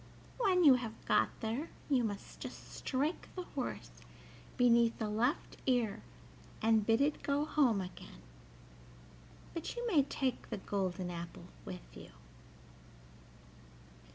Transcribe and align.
When 0.39 0.63
you 0.63 0.73
have 0.81 1.05
got 1.05 1.29
there 1.41 1.69
you 1.87 2.03
must 2.03 2.39
just 2.39 2.73
strike 2.73 3.29
the 3.35 3.43
horse 3.43 4.01
beneath 4.57 4.97
the 4.97 5.07
left 5.07 5.57
ear 5.67 6.01
and 6.59 6.83
bid 6.83 7.01
it 7.01 7.21
go 7.21 7.45
home 7.45 7.81
again; 7.81 8.23
but 9.53 9.75
you 9.75 9.85
may 9.85 10.01
take 10.01 10.49
the 10.49 10.57
golden 10.57 11.11
apple 11.11 11.49
with 11.65 11.85
you." 11.95 12.09